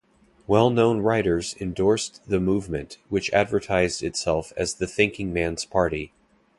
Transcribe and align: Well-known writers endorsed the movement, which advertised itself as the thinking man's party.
Well-known 0.47 1.01
writers 1.01 1.55
endorsed 1.59 2.27
the 2.27 2.39
movement, 2.39 2.97
which 3.09 3.29
advertised 3.33 4.01
itself 4.01 4.51
as 4.57 4.73
the 4.73 4.87
thinking 4.87 5.31
man's 5.31 5.63
party. 5.63 6.11